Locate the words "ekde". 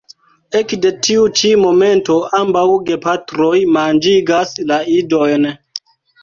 0.59-0.91